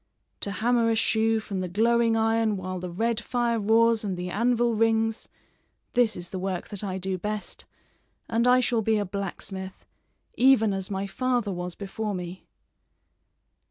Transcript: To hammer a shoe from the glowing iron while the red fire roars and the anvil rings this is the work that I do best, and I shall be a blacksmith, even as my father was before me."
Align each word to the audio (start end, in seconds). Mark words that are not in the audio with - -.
To 0.39 0.49
hammer 0.49 0.89
a 0.89 0.95
shoe 0.95 1.39
from 1.39 1.59
the 1.59 1.67
glowing 1.67 2.17
iron 2.17 2.57
while 2.57 2.79
the 2.79 2.89
red 2.89 3.19
fire 3.21 3.59
roars 3.59 4.03
and 4.03 4.17
the 4.17 4.31
anvil 4.31 4.73
rings 4.73 5.29
this 5.93 6.15
is 6.15 6.31
the 6.31 6.39
work 6.39 6.69
that 6.69 6.83
I 6.83 6.97
do 6.97 7.19
best, 7.19 7.65
and 8.27 8.47
I 8.47 8.61
shall 8.61 8.81
be 8.81 8.97
a 8.97 9.05
blacksmith, 9.05 9.85
even 10.33 10.73
as 10.73 10.89
my 10.89 11.05
father 11.05 11.51
was 11.51 11.75
before 11.75 12.15
me." 12.15 12.47